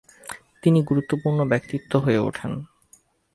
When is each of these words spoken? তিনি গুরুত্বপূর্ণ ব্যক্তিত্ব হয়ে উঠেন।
তিনি 0.63 0.79
গুরুত্বপূর্ণ 0.83 1.39
ব্যক্তিত্ব 1.45 1.91
হয়ে 1.99 2.19
উঠেন। 2.19 2.51